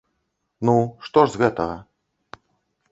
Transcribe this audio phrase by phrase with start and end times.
[0.69, 0.75] Ну,
[1.09, 1.77] што ж з гэтага?